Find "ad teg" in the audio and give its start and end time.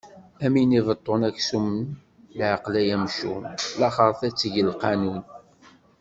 4.27-4.53